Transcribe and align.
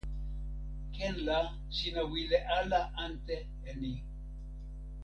ken 0.95 1.15
la 1.27 1.37
sina 1.77 2.01
wile 2.11 2.37
ala 2.57 2.79
ante 3.03 3.35
e 3.69 3.71
ni. 3.79 3.93